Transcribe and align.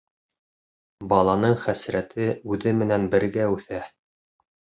Баланың 1.11 1.53
хәсрәте 1.65 2.31
үҙе 2.55 2.75
менән 2.81 3.07
бергә 3.13 3.47
үҫә. 3.59 3.85